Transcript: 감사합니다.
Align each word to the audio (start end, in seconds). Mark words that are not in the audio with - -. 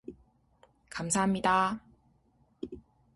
감사합니다. 0.89 1.79